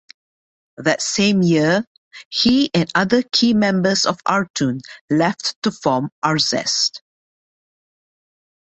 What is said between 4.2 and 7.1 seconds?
Artoon left to form Arzest.